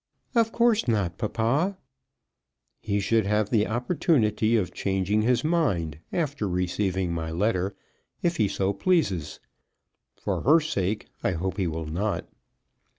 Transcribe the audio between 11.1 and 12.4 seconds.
I hope he will not."